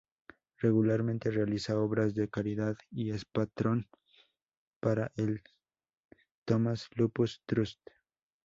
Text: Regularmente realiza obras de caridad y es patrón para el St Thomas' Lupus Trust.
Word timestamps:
Regularmente 0.57 1.29
realiza 1.29 1.77
obras 1.79 2.15
de 2.15 2.27
caridad 2.27 2.75
y 2.89 3.11
es 3.11 3.23
patrón 3.23 3.85
para 4.81 5.11
el 5.15 5.35
St 5.35 5.51
Thomas' 6.45 6.89
Lupus 6.95 7.43
Trust. 7.45 7.79